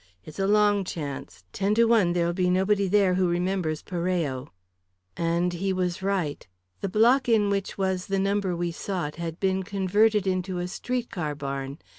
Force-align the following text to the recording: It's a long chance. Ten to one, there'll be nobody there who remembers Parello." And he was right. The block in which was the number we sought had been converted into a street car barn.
It's 0.25 0.39
a 0.39 0.47
long 0.47 0.83
chance. 0.83 1.43
Ten 1.53 1.75
to 1.75 1.83
one, 1.85 2.13
there'll 2.13 2.33
be 2.33 2.49
nobody 2.49 2.87
there 2.87 3.13
who 3.13 3.29
remembers 3.29 3.83
Parello." 3.83 4.47
And 5.15 5.53
he 5.53 5.71
was 5.73 6.01
right. 6.01 6.47
The 6.79 6.89
block 6.89 7.29
in 7.29 7.51
which 7.51 7.77
was 7.77 8.07
the 8.07 8.17
number 8.17 8.55
we 8.55 8.71
sought 8.71 9.17
had 9.17 9.39
been 9.39 9.61
converted 9.61 10.25
into 10.25 10.57
a 10.57 10.67
street 10.67 11.11
car 11.11 11.35
barn. 11.35 11.77